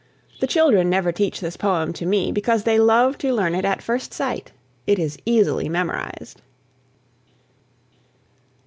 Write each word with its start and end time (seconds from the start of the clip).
The 0.39 0.47
children 0.47 0.89
never 0.89 1.11
teach 1.11 1.41
this 1.41 1.55
poem 1.57 1.93
to 1.93 2.07
me, 2.07 2.31
because 2.31 2.63
they 2.63 2.79
love 2.79 3.19
to 3.19 3.31
learn 3.31 3.53
it 3.53 3.63
at 3.65 3.83
first 3.83 4.15
sight. 4.15 4.51
It 4.87 4.97
is 4.97 5.19
easily 5.27 5.69
memorised. 5.69 6.41